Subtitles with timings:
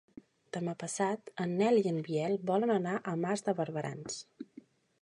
[0.55, 4.19] Demà passat en Nel i en Biel volen anar a Mas de Barberans.